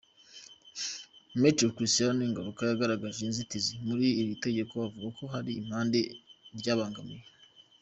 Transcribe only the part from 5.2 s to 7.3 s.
hari impande ryabangamiye.